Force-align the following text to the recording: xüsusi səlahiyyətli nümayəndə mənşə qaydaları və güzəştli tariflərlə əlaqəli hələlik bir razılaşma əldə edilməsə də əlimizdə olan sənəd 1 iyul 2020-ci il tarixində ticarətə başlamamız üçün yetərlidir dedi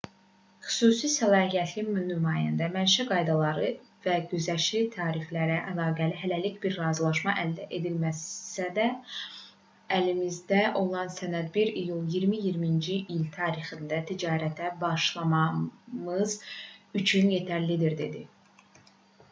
xüsusi 0.67 1.07
səlahiyyətli 1.15 1.81
nümayəndə 2.05 2.67
mənşə 2.75 3.03
qaydaları 3.09 3.67
və 4.05 4.13
güzəştli 4.31 4.79
tariflərlə 4.95 5.57
əlaqəli 5.71 6.15
hələlik 6.21 6.55
bir 6.63 6.77
razılaşma 6.83 7.35
əldə 7.43 7.67
edilməsə 7.79 8.65
də 8.79 8.85
əlimizdə 9.99 10.63
olan 10.81 11.13
sənəd 11.17 11.59
1 11.65 11.77
iyul 11.83 12.01
2020-ci 12.17 12.95
il 13.17 13.21
tarixində 13.37 13.99
ticarətə 14.13 14.71
başlamamız 14.85 16.33
üçün 17.03 17.31
yetərlidir 17.37 17.95
dedi 18.05 18.25